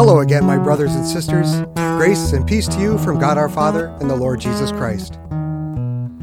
Hello 0.00 0.20
again, 0.20 0.44
my 0.44 0.56
brothers 0.56 0.94
and 0.94 1.06
sisters. 1.06 1.60
Grace 1.74 2.32
and 2.32 2.46
peace 2.46 2.66
to 2.66 2.80
you 2.80 2.98
from 2.98 3.20
God 3.20 3.38
our 3.38 3.48
Father 3.48 3.94
and 4.00 4.10
the 4.10 4.16
Lord 4.16 4.40
Jesus 4.40 4.72
Christ. 4.72 5.18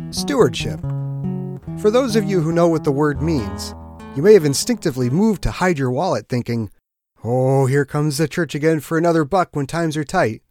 Stewardship. 0.10 0.82
For 1.80 1.90
those 1.92 2.16
of 2.16 2.26
you 2.26 2.42
who 2.42 2.52
know 2.52 2.68
what 2.68 2.84
the 2.84 2.92
word 2.92 3.22
means, 3.22 3.74
you 4.16 4.24
may 4.24 4.34
have 4.34 4.44
instinctively 4.44 5.10
moved 5.10 5.44
to 5.44 5.52
hide 5.52 5.78
your 5.78 5.92
wallet 5.92 6.28
thinking, 6.28 6.70
Oh, 7.24 7.68
here 7.68 7.86
comes 7.86 8.18
the 8.18 8.28
church 8.28 8.54
again 8.56 8.80
for 8.80 8.98
another 8.98 9.24
buck 9.24 9.56
when 9.56 9.68
times 9.68 9.96
are 9.96 10.04
tight. 10.04 10.42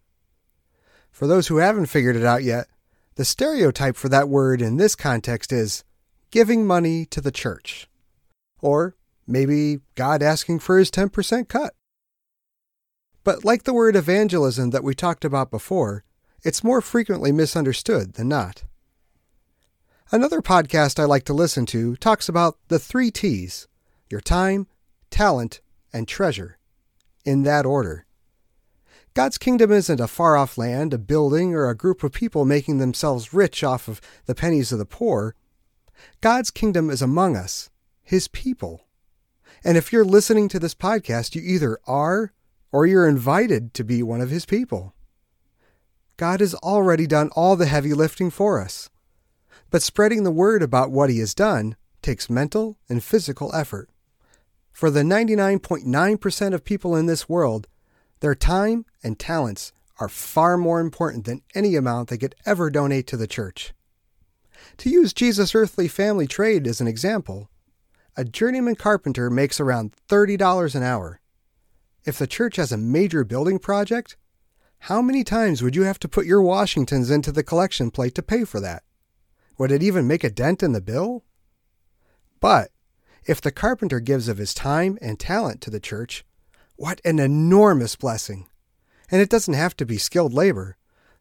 For 1.10 1.26
those 1.26 1.48
who 1.48 1.56
haven't 1.56 1.86
figured 1.86 2.16
it 2.16 2.24
out 2.24 2.44
yet, 2.44 2.68
the 3.16 3.24
stereotype 3.24 3.96
for 3.96 4.08
that 4.08 4.28
word 4.28 4.62
in 4.62 4.76
this 4.76 4.94
context 4.94 5.52
is 5.52 5.84
giving 6.30 6.66
money 6.66 7.04
to 7.06 7.20
the 7.20 7.32
church. 7.32 7.88
Or 8.60 8.96
maybe 9.26 9.80
God 9.94 10.22
asking 10.22 10.60
for 10.60 10.78
his 10.78 10.90
10% 10.90 11.48
cut. 11.48 11.74
But 13.24 13.44
like 13.44 13.64
the 13.64 13.74
word 13.74 13.96
evangelism 13.96 14.70
that 14.70 14.84
we 14.84 14.94
talked 14.94 15.24
about 15.24 15.50
before, 15.50 16.04
it's 16.42 16.62
more 16.62 16.80
frequently 16.80 17.32
misunderstood 17.32 18.14
than 18.14 18.28
not. 18.28 18.62
Another 20.12 20.40
podcast 20.40 21.00
I 21.00 21.04
like 21.04 21.24
to 21.24 21.34
listen 21.34 21.66
to 21.66 21.96
talks 21.96 22.28
about 22.28 22.56
the 22.68 22.78
three 22.78 23.10
T's 23.10 23.66
your 24.08 24.20
time, 24.20 24.68
talent, 25.10 25.60
and 25.92 26.06
treasure, 26.06 26.58
in 27.24 27.42
that 27.42 27.66
order. 27.66 28.06
God's 29.14 29.38
kingdom 29.38 29.72
isn't 29.72 29.98
a 29.98 30.06
far 30.06 30.36
off 30.36 30.56
land, 30.58 30.94
a 30.94 30.98
building, 30.98 31.54
or 31.54 31.68
a 31.68 31.76
group 31.76 32.04
of 32.04 32.12
people 32.12 32.44
making 32.44 32.78
themselves 32.78 33.32
rich 33.32 33.64
off 33.64 33.88
of 33.88 34.00
the 34.26 34.34
pennies 34.34 34.70
of 34.70 34.78
the 34.78 34.84
poor. 34.84 35.34
God's 36.20 36.50
kingdom 36.50 36.90
is 36.90 37.02
among 37.02 37.34
us, 37.34 37.70
His 38.06 38.28
people. 38.28 38.86
And 39.64 39.76
if 39.76 39.92
you're 39.92 40.04
listening 40.04 40.48
to 40.50 40.60
this 40.60 40.76
podcast, 40.76 41.34
you 41.34 41.42
either 41.42 41.80
are 41.88 42.32
or 42.70 42.86
you're 42.86 43.08
invited 43.08 43.74
to 43.74 43.82
be 43.82 44.00
one 44.00 44.20
of 44.20 44.30
His 44.30 44.46
people. 44.46 44.94
God 46.16 46.38
has 46.38 46.54
already 46.54 47.08
done 47.08 47.30
all 47.34 47.56
the 47.56 47.66
heavy 47.66 47.92
lifting 47.92 48.30
for 48.30 48.62
us. 48.62 48.90
But 49.70 49.82
spreading 49.82 50.22
the 50.22 50.30
word 50.30 50.62
about 50.62 50.92
what 50.92 51.10
He 51.10 51.18
has 51.18 51.34
done 51.34 51.74
takes 52.00 52.30
mental 52.30 52.78
and 52.88 53.02
physical 53.02 53.52
effort. 53.52 53.90
For 54.72 54.88
the 54.88 55.02
99.9% 55.02 56.54
of 56.54 56.64
people 56.64 56.94
in 56.94 57.06
this 57.06 57.28
world, 57.28 57.66
their 58.20 58.36
time 58.36 58.86
and 59.02 59.18
talents 59.18 59.72
are 59.98 60.08
far 60.08 60.56
more 60.56 60.78
important 60.78 61.24
than 61.24 61.42
any 61.56 61.74
amount 61.74 62.10
they 62.10 62.18
could 62.18 62.36
ever 62.46 62.70
donate 62.70 63.08
to 63.08 63.16
the 63.16 63.26
church. 63.26 63.72
To 64.76 64.90
use 64.90 65.12
Jesus' 65.12 65.56
earthly 65.56 65.88
family 65.88 66.28
trade 66.28 66.68
as 66.68 66.80
an 66.80 66.86
example, 66.86 67.50
a 68.16 68.24
journeyman 68.24 68.76
carpenter 68.76 69.28
makes 69.28 69.60
around 69.60 69.94
$30 70.08 70.74
an 70.74 70.82
hour. 70.82 71.20
If 72.04 72.18
the 72.18 72.26
church 72.26 72.56
has 72.56 72.72
a 72.72 72.78
major 72.78 73.24
building 73.24 73.58
project, 73.58 74.16
how 74.80 75.02
many 75.02 75.22
times 75.22 75.62
would 75.62 75.76
you 75.76 75.82
have 75.82 75.98
to 76.00 76.08
put 76.08 76.26
your 76.26 76.40
Washingtons 76.40 77.10
into 77.10 77.32
the 77.32 77.42
collection 77.42 77.90
plate 77.90 78.14
to 78.14 78.22
pay 78.22 78.44
for 78.44 78.60
that? 78.60 78.84
Would 79.58 79.72
it 79.72 79.82
even 79.82 80.06
make 80.06 80.24
a 80.24 80.30
dent 80.30 80.62
in 80.62 80.72
the 80.72 80.80
bill? 80.80 81.24
But 82.40 82.70
if 83.24 83.40
the 83.40 83.50
carpenter 83.50 84.00
gives 84.00 84.28
of 84.28 84.38
his 84.38 84.54
time 84.54 84.98
and 85.02 85.18
talent 85.18 85.60
to 85.62 85.70
the 85.70 85.80
church, 85.80 86.24
what 86.76 87.00
an 87.04 87.18
enormous 87.18 87.96
blessing! 87.96 88.46
And 89.10 89.20
it 89.20 89.30
doesn't 89.30 89.54
have 89.54 89.76
to 89.76 89.86
be 89.86 89.98
skilled 89.98 90.32
labor. 90.32 90.76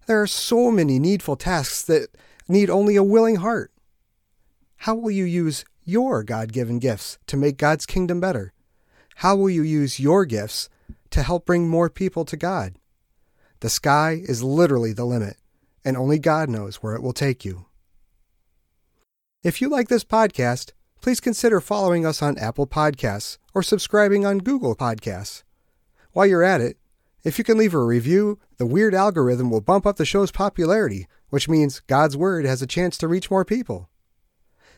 There 0.05 0.21
are 0.21 0.27
so 0.27 0.69
many 0.69 0.99
needful 0.99 1.35
tasks 1.35 1.81
that 1.83 2.09
need 2.47 2.69
only 2.69 2.95
a 2.95 3.03
willing 3.03 3.37
heart. 3.37 3.71
How 4.77 4.95
will 4.95 5.11
you 5.11 5.23
use 5.23 5.65
your 5.85 6.23
God 6.23 6.51
given 6.51 6.79
gifts 6.79 7.17
to 7.27 7.37
make 7.37 7.57
God's 7.57 7.85
kingdom 7.85 8.19
better? 8.19 8.51
How 9.17 9.35
will 9.35 9.49
you 9.49 9.61
use 9.61 9.99
your 9.99 10.25
gifts 10.25 10.69
to 11.15 11.23
help 11.23 11.45
bring 11.45 11.69
more 11.69 11.89
people 11.89 12.25
to 12.25 12.35
God. 12.35 12.75
The 13.61 13.69
sky 13.69 14.21
is 14.23 14.43
literally 14.43 14.91
the 14.91 15.05
limit, 15.05 15.37
and 15.85 15.95
only 15.95 16.19
God 16.19 16.49
knows 16.49 16.77
where 16.77 16.93
it 16.93 17.01
will 17.01 17.13
take 17.13 17.45
you. 17.45 17.67
If 19.43 19.61
you 19.61 19.69
like 19.69 19.87
this 19.87 20.03
podcast, 20.03 20.71
please 21.01 21.21
consider 21.21 21.61
following 21.61 22.05
us 22.05 22.21
on 22.21 22.37
Apple 22.37 22.67
Podcasts 22.67 23.37
or 23.53 23.63
subscribing 23.63 24.25
on 24.25 24.39
Google 24.39 24.75
Podcasts. 24.75 25.43
While 26.11 26.25
you're 26.25 26.43
at 26.43 26.59
it, 26.59 26.77
if 27.23 27.37
you 27.37 27.45
can 27.45 27.57
leave 27.57 27.73
a 27.73 27.81
review, 27.81 28.37
the 28.57 28.65
weird 28.65 28.93
algorithm 28.93 29.49
will 29.49 29.61
bump 29.61 29.85
up 29.85 29.95
the 29.95 30.03
show's 30.03 30.31
popularity, 30.31 31.07
which 31.29 31.47
means 31.47 31.79
God's 31.87 32.17
Word 32.17 32.45
has 32.45 32.61
a 32.61 32.67
chance 32.67 32.97
to 32.97 33.07
reach 33.07 33.31
more 33.31 33.45
people. 33.45 33.89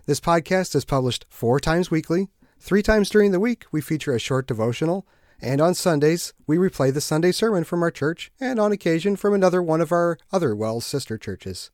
This 0.07 0.21
podcast 0.21 0.73
is 0.73 0.85
published 0.85 1.25
four 1.27 1.59
times 1.59 1.91
weekly. 1.91 2.29
Three 2.61 2.81
times 2.81 3.09
during 3.09 3.33
the 3.33 3.41
week, 3.41 3.65
we 3.73 3.81
feature 3.81 4.15
a 4.15 4.19
short 4.19 4.47
devotional, 4.47 5.05
and 5.41 5.59
on 5.59 5.73
Sundays, 5.73 6.31
we 6.47 6.55
replay 6.55 6.93
the 6.93 7.01
Sunday 7.01 7.33
sermon 7.33 7.65
from 7.65 7.83
our 7.83 7.91
church 7.91 8.31
and 8.39 8.57
on 8.57 8.71
occasion 8.71 9.17
from 9.17 9.33
another 9.33 9.61
one 9.61 9.81
of 9.81 9.91
our 9.91 10.17
other 10.31 10.55
WELS 10.55 10.85
sister 10.85 11.17
churches. 11.17 11.71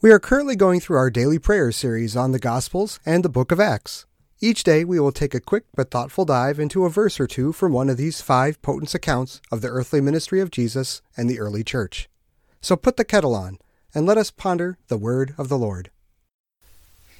We 0.00 0.10
are 0.10 0.18
currently 0.18 0.56
going 0.56 0.80
through 0.80 0.96
our 0.96 1.10
daily 1.10 1.38
prayer 1.38 1.70
series 1.70 2.16
on 2.16 2.32
the 2.32 2.38
Gospels 2.38 3.00
and 3.04 3.22
the 3.22 3.28
book 3.28 3.52
of 3.52 3.60
Acts. 3.60 4.06
Each 4.40 4.64
day 4.64 4.82
we 4.82 4.98
will 4.98 5.12
take 5.12 5.34
a 5.34 5.38
quick 5.38 5.64
but 5.74 5.90
thoughtful 5.90 6.24
dive 6.24 6.58
into 6.58 6.86
a 6.86 6.90
verse 6.90 7.20
or 7.20 7.26
two 7.26 7.52
from 7.52 7.74
one 7.74 7.90
of 7.90 7.98
these 7.98 8.22
five 8.22 8.62
potent 8.62 8.94
accounts 8.94 9.42
of 9.52 9.60
the 9.60 9.68
earthly 9.68 10.00
ministry 10.00 10.40
of 10.40 10.50
Jesus 10.50 11.02
and 11.18 11.28
the 11.28 11.38
early 11.38 11.64
church. 11.64 12.08
So 12.62 12.76
put 12.76 12.96
the 12.96 13.04
kettle 13.04 13.34
on 13.34 13.58
and 13.94 14.06
let 14.06 14.16
us 14.16 14.30
ponder 14.30 14.78
the 14.88 14.96
word 14.96 15.34
of 15.36 15.50
the 15.50 15.58
Lord. 15.58 15.90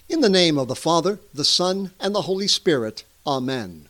In 0.09 0.23
the 0.23 0.31
name 0.31 0.57
of 0.57 0.69
the 0.69 0.75
Father, 0.75 1.19
the 1.35 1.45
Son, 1.45 1.91
and 2.01 2.15
the 2.15 2.23
Holy 2.23 2.49
Spirit. 2.49 3.05
Amen. 3.27 3.89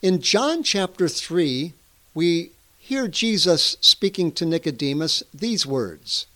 In 0.00 0.20
John 0.20 0.62
chapter 0.62 1.08
3, 1.08 1.72
we 2.14 2.52
hear 2.78 3.08
Jesus 3.08 3.76
speaking 3.80 4.30
to 4.30 4.46
Nicodemus 4.46 5.24
these 5.34 5.66
words 5.66 6.26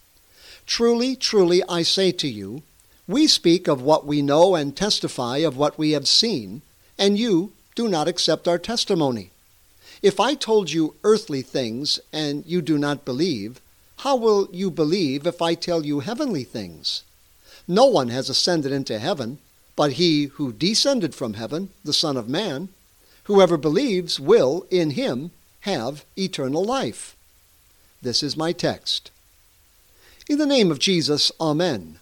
Truly, 0.67 1.15
truly, 1.15 1.63
I 1.69 1.83
say 1.83 2.11
to 2.11 2.27
you, 2.27 2.65
we 3.07 3.29
speak 3.29 3.69
of 3.69 3.81
what 3.81 4.07
we 4.07 4.23
know 4.23 4.57
and 4.57 4.77
testify 4.77 5.37
of 5.37 5.57
what 5.57 5.79
we 5.79 5.93
have 5.93 6.09
seen, 6.09 6.63
and 6.99 7.17
you 7.17 7.53
do 7.77 7.87
not 7.87 8.09
accept 8.09 8.49
our 8.49 8.59
testimony. 8.59 9.31
If 10.03 10.19
I 10.19 10.35
told 10.35 10.73
you 10.73 10.97
earthly 11.05 11.43
things 11.43 12.01
and 12.13 12.45
you 12.45 12.61
do 12.61 12.77
not 12.77 13.05
believe, 13.05 13.61
how 13.99 14.17
will 14.17 14.49
you 14.51 14.69
believe 14.69 15.29
if 15.29 15.41
I 15.41 15.55
tell 15.55 15.87
you 15.87 16.01
heavenly 16.01 16.43
things? 16.43 17.05
No 17.69 17.87
one 17.87 18.09
has 18.09 18.29
ascended 18.29 18.73
into 18.73 18.99
heaven 18.99 19.39
but 19.81 19.93
he 19.93 20.25
who 20.25 20.53
descended 20.53 21.15
from 21.15 21.33
heaven, 21.33 21.71
the 21.83 21.95
Son 21.95 22.19
of 22.19 22.29
Man. 22.29 22.69
Whoever 23.25 23.57
believes 23.57 24.21
will, 24.21 24.67
in 24.71 24.91
him, 24.91 25.31
have 25.61 26.05
eternal 26.19 26.63
life. 26.63 27.17
This 28.03 28.23
is 28.23 28.37
my 28.37 28.53
text. 28.53 29.11
In 30.29 30.37
the 30.37 30.45
name 30.45 30.71
of 30.71 30.81
Jesus, 30.81 31.33
Amen. 31.41 31.99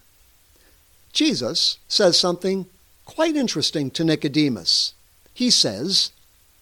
Jesus 1.13 1.77
says 1.87 2.19
something 2.19 2.65
quite 3.05 3.37
interesting 3.37 3.89
to 3.91 4.03
Nicodemus. 4.03 4.93
He 5.33 5.49
says, 5.49 6.11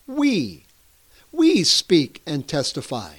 We, 0.06 0.66
we 1.31 1.64
speak 1.64 2.22
and 2.28 2.47
testify. 2.47 3.14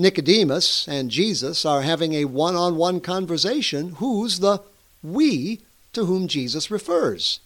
Nicodemus 0.00 0.88
and 0.88 1.10
Jesus 1.10 1.64
are 1.64 1.82
having 1.82 2.14
a 2.14 2.24
one 2.24 2.56
on 2.56 2.76
one 2.76 3.00
conversation. 3.00 3.96
Who's 3.96 4.38
the 4.38 4.60
we 5.02 5.60
to 5.92 6.06
whom 6.06 6.26
Jesus 6.26 6.70
refers? 6.70 7.40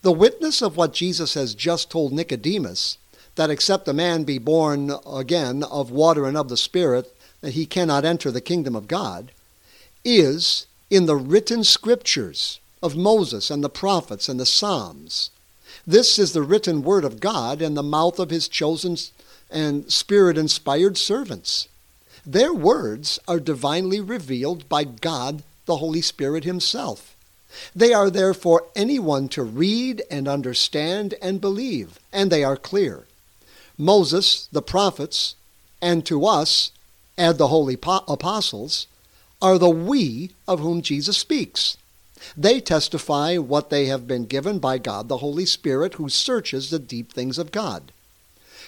The 0.00 0.12
witness 0.12 0.62
of 0.62 0.76
what 0.76 0.94
Jesus 0.94 1.34
has 1.34 1.54
just 1.54 1.90
told 1.90 2.12
Nicodemus, 2.12 2.98
that 3.36 3.50
except 3.50 3.86
a 3.86 3.92
man 3.92 4.24
be 4.24 4.38
born 4.38 4.92
again 5.06 5.62
of 5.62 5.90
water 5.90 6.26
and 6.26 6.36
of 6.36 6.48
the 6.48 6.56
Spirit, 6.56 7.14
that 7.40 7.52
he 7.52 7.66
cannot 7.66 8.04
enter 8.04 8.30
the 8.30 8.40
kingdom 8.40 8.74
of 8.74 8.88
God, 8.88 9.30
is 10.04 10.66
in 10.90 11.06
the 11.06 11.16
written 11.16 11.64
scriptures 11.64 12.60
of 12.82 12.96
Moses 12.96 13.50
and 13.50 13.62
the 13.62 13.70
prophets 13.70 14.28
and 14.28 14.40
the 14.40 14.46
Psalms. 14.46 15.30
This 15.86 16.18
is 16.18 16.32
the 16.32 16.42
written 16.42 16.82
word 16.82 17.04
of 17.04 17.20
God 17.20 17.62
in 17.62 17.74
the 17.74 17.82
mouth 17.82 18.18
of 18.18 18.30
his 18.30 18.48
chosen 18.48 18.96
and 19.52 19.92
spirit 19.92 20.38
inspired 20.38 20.96
servants. 20.96 21.68
Their 22.24 22.52
words 22.52 23.18
are 23.28 23.40
divinely 23.40 24.00
revealed 24.00 24.68
by 24.68 24.84
God 24.84 25.42
the 25.66 25.76
Holy 25.76 26.00
Spirit 26.00 26.44
himself. 26.44 27.16
They 27.74 27.92
are 27.92 28.10
there 28.10 28.34
for 28.34 28.66
anyone 28.74 29.28
to 29.30 29.42
read 29.42 30.02
and 30.10 30.26
understand 30.26 31.14
and 31.20 31.40
believe, 31.40 31.98
and 32.12 32.30
they 32.30 32.44
are 32.44 32.56
clear. 32.56 33.04
Moses, 33.76 34.48
the 34.52 34.62
prophets, 34.62 35.34
and 35.80 36.06
to 36.06 36.24
us, 36.24 36.70
add 37.18 37.38
the 37.38 37.48
holy 37.48 37.78
apostles, 37.82 38.86
are 39.40 39.58
the 39.58 39.68
we 39.68 40.30
of 40.46 40.60
whom 40.60 40.80
Jesus 40.80 41.18
speaks. 41.18 41.76
They 42.36 42.60
testify 42.60 43.36
what 43.36 43.70
they 43.70 43.86
have 43.86 44.06
been 44.06 44.26
given 44.26 44.58
by 44.60 44.78
God 44.78 45.08
the 45.08 45.18
Holy 45.18 45.44
Spirit, 45.44 45.94
who 45.94 46.08
searches 46.08 46.70
the 46.70 46.78
deep 46.78 47.12
things 47.12 47.36
of 47.36 47.50
God. 47.50 47.92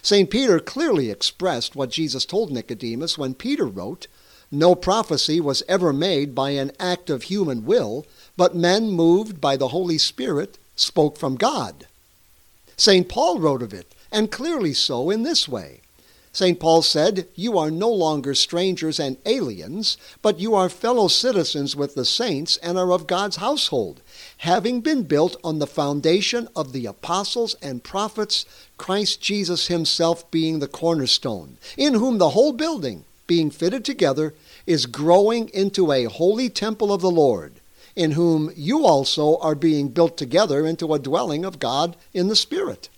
St. 0.05 0.29
Peter 0.29 0.61
clearly 0.61 1.11
expressed 1.11 1.75
what 1.75 1.89
Jesus 1.89 2.27
told 2.27 2.53
Nicodemus 2.53 3.17
when 3.17 3.33
Peter 3.33 3.65
wrote, 3.65 4.07
No 4.51 4.75
prophecy 4.75 5.41
was 5.41 5.63
ever 5.67 5.95
made 5.95 6.35
by 6.35 6.51
an 6.51 6.73
act 6.79 7.09
of 7.09 7.23
human 7.23 7.65
will, 7.65 8.05
but 8.37 8.55
men 8.55 8.91
moved 8.91 9.41
by 9.41 9.57
the 9.57 9.69
Holy 9.69 9.97
Spirit 9.97 10.59
spoke 10.77 11.17
from 11.17 11.37
God. 11.37 11.87
St. 12.77 13.09
Paul 13.09 13.39
wrote 13.39 13.63
of 13.63 13.73
it, 13.73 13.95
and 14.13 14.31
clearly 14.31 14.75
so 14.75 15.09
in 15.09 15.23
this 15.23 15.49
way. 15.49 15.81
St. 16.35 16.61
Paul 16.61 16.83
said, 16.83 17.27
You 17.35 17.57
are 17.57 17.71
no 17.71 17.89
longer 17.89 18.35
strangers 18.35 19.01
and 19.01 19.17
aliens, 19.25 19.97
but 20.21 20.39
you 20.39 20.55
are 20.55 20.69
fellow 20.69 21.09
citizens 21.09 21.75
with 21.75 21.95
the 21.95 22.05
saints 22.05 22.59
and 22.59 22.77
are 22.77 22.93
of 22.93 23.07
God's 23.07 23.37
household, 23.37 24.03
having 24.39 24.81
been 24.81 25.03
built 25.03 25.37
on 25.43 25.59
the 25.59 25.67
foundation 25.67 26.49
of 26.55 26.73
the 26.73 26.87
apostles 26.87 27.55
and 27.63 27.83
prophets, 27.83 28.45
Christ 28.77 29.21
Jesus 29.21 29.69
himself 29.69 30.31
being 30.31 30.59
the 30.59 30.69
cornerstone, 30.69 31.57
in 31.77 31.95
whom 31.95 32.19
the 32.19 32.31
whole 32.31 32.53
building, 32.53 33.05
being 33.27 33.51
fitted 33.51 33.85
together, 33.85 34.35
is 34.67 34.87
growing 34.87 35.49
into 35.51 35.93
a 35.93 36.05
holy 36.05 36.49
temple 36.49 36.93
of 36.93 37.01
the 37.01 37.11
Lord, 37.11 37.55
in 37.97 38.13
whom 38.13 38.51
you 38.57 38.85
also 38.85 39.39
are 39.39 39.55
being 39.55 39.89
built 39.89 40.17
together 40.17 40.67
into 40.67 40.93
a 40.93 40.99
dwelling 40.99 41.45
of 41.45 41.59
God 41.59 41.97
in 42.13 42.29
the 42.29 42.37
Spirit. 42.37 42.89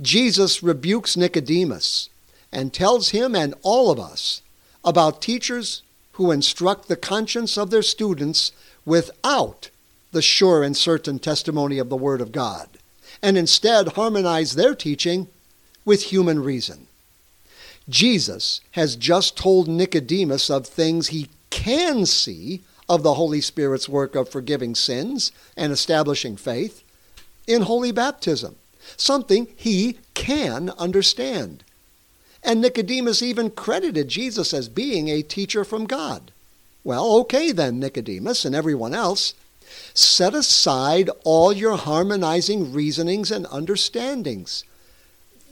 Jesus 0.00 0.62
rebukes 0.62 1.16
Nicodemus 1.16 2.08
and 2.52 2.72
tells 2.72 3.10
him 3.10 3.34
and 3.34 3.54
all 3.62 3.90
of 3.90 3.98
us 3.98 4.42
about 4.84 5.22
teachers 5.22 5.82
who 6.12 6.30
instruct 6.30 6.88
the 6.88 6.96
conscience 6.96 7.56
of 7.56 7.70
their 7.70 7.82
students 7.82 8.52
without 8.84 9.70
the 10.12 10.22
sure 10.22 10.62
and 10.62 10.76
certain 10.76 11.18
testimony 11.18 11.78
of 11.78 11.88
the 11.88 11.96
Word 11.96 12.20
of 12.20 12.32
God, 12.32 12.68
and 13.22 13.36
instead 13.36 13.88
harmonize 13.88 14.54
their 14.54 14.74
teaching 14.74 15.28
with 15.84 16.04
human 16.04 16.42
reason. 16.42 16.86
Jesus 17.88 18.60
has 18.72 18.94
just 18.94 19.36
told 19.36 19.68
Nicodemus 19.68 20.48
of 20.48 20.66
things 20.66 21.08
he 21.08 21.28
can 21.50 22.06
see 22.06 22.62
of 22.88 23.02
the 23.02 23.14
Holy 23.14 23.40
Spirit's 23.40 23.88
work 23.88 24.14
of 24.14 24.28
forgiving 24.28 24.74
sins 24.74 25.32
and 25.56 25.72
establishing 25.72 26.36
faith 26.36 26.82
in 27.46 27.62
holy 27.62 27.90
baptism 27.90 28.56
something 28.96 29.48
he 29.56 29.98
can 30.14 30.70
understand. 30.70 31.64
And 32.42 32.60
Nicodemus 32.60 33.22
even 33.22 33.50
credited 33.50 34.08
Jesus 34.08 34.52
as 34.52 34.68
being 34.68 35.08
a 35.08 35.22
teacher 35.22 35.64
from 35.64 35.86
God. 35.86 36.32
Well, 36.84 37.14
okay 37.20 37.52
then, 37.52 37.78
Nicodemus 37.78 38.44
and 38.44 38.54
everyone 38.54 38.94
else. 38.94 39.34
Set 39.94 40.34
aside 40.34 41.10
all 41.24 41.52
your 41.52 41.76
harmonizing 41.76 42.72
reasonings 42.72 43.30
and 43.30 43.46
understandings. 43.46 44.64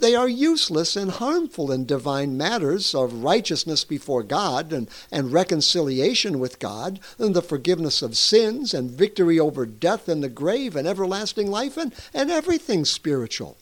They 0.00 0.14
are 0.14 0.28
useless 0.28 0.96
and 0.96 1.10
harmful 1.10 1.70
in 1.70 1.84
divine 1.84 2.38
matters 2.38 2.94
of 2.94 3.22
righteousness 3.22 3.84
before 3.84 4.22
God 4.22 4.72
and, 4.72 4.88
and 5.12 5.30
reconciliation 5.30 6.38
with 6.38 6.58
God, 6.58 6.98
and 7.18 7.36
the 7.36 7.42
forgiveness 7.42 8.00
of 8.00 8.16
sins 8.16 8.72
and 8.72 8.90
victory 8.90 9.38
over 9.38 9.66
death 9.66 10.08
and 10.08 10.22
the 10.22 10.30
grave 10.30 10.74
and 10.74 10.88
everlasting 10.88 11.50
life 11.50 11.76
and, 11.76 11.94
and 12.14 12.30
everything 12.30 12.86
spiritual. 12.86 13.58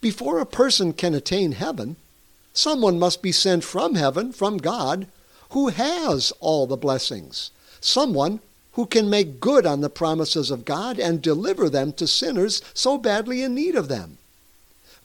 Before 0.00 0.38
a 0.38 0.46
person 0.46 0.94
can 0.94 1.14
attain 1.14 1.52
heaven, 1.52 1.96
someone 2.54 2.98
must 2.98 3.20
be 3.20 3.32
sent 3.32 3.62
from 3.62 3.96
heaven, 3.96 4.32
from 4.32 4.56
God, 4.56 5.08
who 5.50 5.68
has 5.68 6.32
all 6.40 6.66
the 6.66 6.76
blessings. 6.76 7.50
Someone 7.80 8.40
who 8.72 8.86
can 8.86 9.10
make 9.10 9.40
good 9.40 9.66
on 9.66 9.80
the 9.80 9.90
promises 9.90 10.50
of 10.50 10.64
God 10.64 10.98
and 10.98 11.20
deliver 11.20 11.68
them 11.68 11.92
to 11.94 12.06
sinners 12.06 12.62
so 12.72 12.96
badly 12.98 13.42
in 13.42 13.54
need 13.54 13.74
of 13.74 13.88
them. 13.88 14.18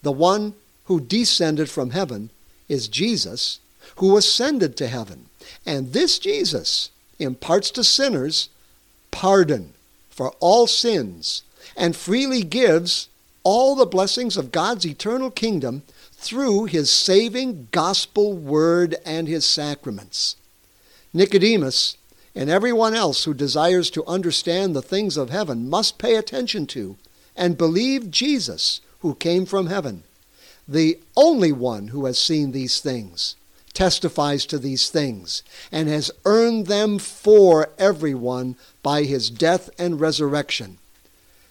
The 0.03 0.12
one 0.12 0.53
who 0.85 1.00
descended 1.00 1.69
from 1.69 1.89
heaven 1.89 2.29
is 2.69 2.88
Jesus, 2.88 3.59
who 3.97 4.17
ascended 4.17 4.77
to 4.77 4.88
heaven. 4.88 5.25
And 5.65 5.94
this 5.94 6.19
Jesus 6.19 6.91
imparts 7.19 7.71
to 7.71 7.83
sinners 7.83 8.50
pardon 9.12 9.73
for 10.09 10.31
all 10.39 10.67
sins 10.67 11.44
and 11.75 11.95
freely 11.95 12.44
gives 12.44 13.09
all 13.44 13.75
the 13.75 13.85
blessings 13.85 14.38
of 14.38 14.51
God's 14.51 14.85
eternal 14.85 15.29
kingdom 15.31 15.83
through 16.13 16.65
his 16.65 16.89
saving 16.89 17.67
gospel 17.71 18.33
word 18.33 18.95
and 19.06 19.27
his 19.27 19.45
sacraments. 19.45 20.35
Nicodemus 21.13 21.97
and 22.35 22.49
everyone 22.49 22.93
else 22.93 23.23
who 23.23 23.33
desires 23.33 23.89
to 23.91 24.05
understand 24.05 24.75
the 24.75 24.81
things 24.81 25.15
of 25.15 25.29
heaven 25.29 25.69
must 25.69 25.97
pay 25.97 26.15
attention 26.15 26.67
to 26.67 26.97
and 27.35 27.57
believe 27.57 28.11
Jesus 28.11 28.81
who 28.99 29.15
came 29.15 29.45
from 29.45 29.67
heaven. 29.67 30.03
The 30.67 30.99
only 31.15 31.51
one 31.51 31.89
who 31.89 32.05
has 32.05 32.19
seen 32.19 32.51
these 32.51 32.79
things 32.79 33.35
testifies 33.73 34.45
to 34.47 34.57
these 34.57 34.89
things 34.89 35.43
and 35.71 35.87
has 35.87 36.11
earned 36.25 36.67
them 36.67 36.97
for 36.97 37.69
everyone 37.77 38.55
by 38.81 39.03
his 39.03 39.29
death 39.29 39.69
and 39.77 39.99
resurrection. 39.99 40.77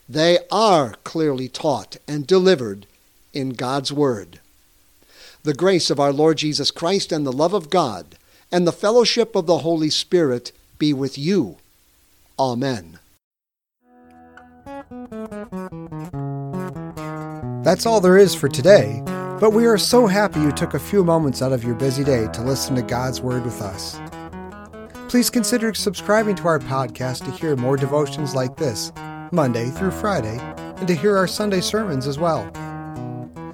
They 0.08 0.38
are 0.50 0.94
clearly 1.04 1.48
taught 1.48 1.96
and 2.08 2.26
delivered 2.26 2.87
in 3.32 3.50
God's 3.50 3.92
Word. 3.92 4.40
The 5.44 5.54
grace 5.54 5.90
of 5.90 6.00
our 6.00 6.12
Lord 6.12 6.38
Jesus 6.38 6.70
Christ 6.70 7.12
and 7.12 7.26
the 7.26 7.32
love 7.32 7.52
of 7.52 7.70
God 7.70 8.16
and 8.50 8.66
the 8.66 8.72
fellowship 8.72 9.37
of 9.37 9.46
the 9.46 9.58
Holy 9.58 9.90
Spirit 9.90 10.52
be 10.79 10.93
with 10.93 11.19
you. 11.19 11.56
Amen. 12.38 12.99
That's 17.62 17.87
all 17.87 18.00
there 18.00 18.19
is 18.19 18.35
for 18.35 18.49
today, 18.49 19.03
but 19.41 19.53
we 19.53 19.67
are 19.67 19.79
so 19.79 20.06
happy 20.06 20.41
you 20.41 20.53
took 20.53 20.75
a 20.75 20.79
few 20.79 21.03
moments 21.05 21.41
out 21.43 21.53
of 21.53 21.65
your 21.65 21.75
busy 21.75 22.05
day 22.05 22.29
to 22.32 22.43
listen 22.43 22.75
to 22.76 22.82
God's 22.82 23.21
Word 23.21 23.44
with 23.44 23.61
us. 23.62 23.99
Please 25.09 25.31
consider 25.31 25.73
subscribing 25.73 26.35
to 26.37 26.49
our 26.49 26.59
podcast 26.59 27.25
to 27.25 27.31
hear 27.31 27.56
more 27.56 27.76
devotions 27.76 28.35
like 28.35 28.56
this, 28.56 28.93
Monday 29.32 29.71
through 29.71 29.93
Friday, 29.93 30.38
and 30.76 30.88
to 30.88 30.94
hear 30.94 31.17
our 31.17 31.26
Sunday 31.26 31.61
sermons 31.61 32.06
as 32.06 32.19
well. 32.19 32.50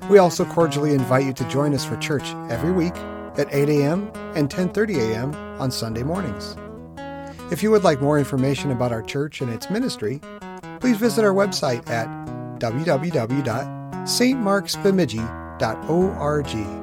We 0.09 0.19
also 0.19 0.45
cordially 0.45 0.93
invite 0.93 1.25
you 1.25 1.33
to 1.35 1.49
join 1.49 1.75
us 1.75 1.85
for 1.85 1.97
church 1.99 2.35
every 2.51 2.73
week 2.73 2.97
at 3.39 3.47
8 3.53 3.69
a.m. 3.69 4.11
and 4.35 4.51
10:30 4.51 5.13
a.m. 5.13 5.35
on 5.61 5.71
Sunday 5.71 6.03
mornings. 6.03 6.57
If 7.50 7.62
you 7.62 7.70
would 7.70 7.85
like 7.85 8.00
more 8.00 8.19
information 8.19 8.70
about 8.70 8.93
our 8.93 9.02
church 9.02 9.41
and 9.41 9.52
its 9.52 9.70
ministry, 9.70 10.20
please 10.81 10.97
visit 10.97 11.25
our 11.25 11.35
website 11.35 11.88
at 11.91 12.08
www 12.58 13.81
stmarksbemidji.org. 14.00 16.80